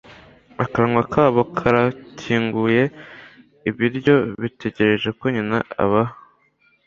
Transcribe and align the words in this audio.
Akanwa 0.63 1.01
kabo 1.13 1.41
karakinguye 1.57 2.83
ibiryo 3.69 4.15
bategereje 4.39 5.09
ko 5.19 5.25
nyina 5.33 5.57
abaha. 5.83 6.15